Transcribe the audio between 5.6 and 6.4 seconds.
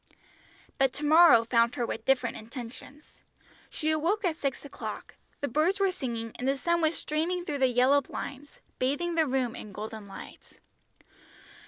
were singing,